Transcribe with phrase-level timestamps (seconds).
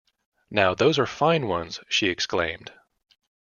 [0.49, 2.73] “Now, those are fine ones!” she exclaimed.